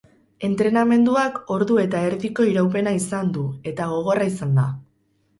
[0.45, 4.65] Entrenamenduak ordu eta erdiko iraupena izan du eta gogorra izan da.